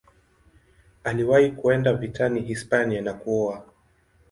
Aliwahi 1.03 1.51
kwenda 1.51 1.93
vitani 1.93 2.41
Hispania 2.41 3.01
na 3.01 3.13
kuoa. 3.13 3.63